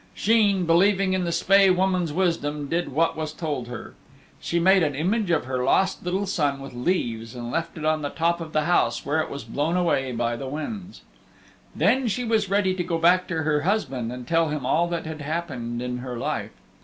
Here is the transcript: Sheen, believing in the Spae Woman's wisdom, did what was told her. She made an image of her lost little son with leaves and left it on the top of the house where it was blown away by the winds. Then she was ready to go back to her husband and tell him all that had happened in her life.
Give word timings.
Sheen, 0.15 0.65
believing 0.65 1.13
in 1.13 1.25
the 1.25 1.31
Spae 1.31 1.69
Woman's 1.69 2.11
wisdom, 2.11 2.67
did 2.67 2.89
what 2.89 3.15
was 3.15 3.31
told 3.33 3.67
her. 3.67 3.93
She 4.39 4.59
made 4.59 4.81
an 4.81 4.95
image 4.95 5.29
of 5.29 5.45
her 5.45 5.63
lost 5.63 6.03
little 6.03 6.25
son 6.25 6.59
with 6.59 6.73
leaves 6.73 7.35
and 7.35 7.51
left 7.51 7.77
it 7.77 7.85
on 7.85 8.01
the 8.01 8.09
top 8.09 8.41
of 8.41 8.51
the 8.51 8.63
house 8.63 9.05
where 9.05 9.19
it 9.21 9.29
was 9.29 9.43
blown 9.43 9.77
away 9.77 10.11
by 10.11 10.35
the 10.35 10.47
winds. 10.49 11.01
Then 11.75 12.07
she 12.07 12.23
was 12.23 12.49
ready 12.49 12.73
to 12.73 12.83
go 12.83 12.97
back 12.97 13.27
to 13.27 13.43
her 13.43 13.61
husband 13.61 14.11
and 14.11 14.27
tell 14.27 14.49
him 14.49 14.65
all 14.65 14.87
that 14.87 15.05
had 15.05 15.21
happened 15.21 15.83
in 15.83 15.99
her 15.99 16.17
life. 16.17 16.49